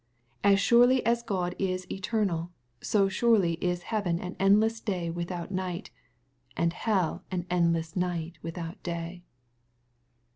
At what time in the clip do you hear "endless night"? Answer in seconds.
7.51-8.39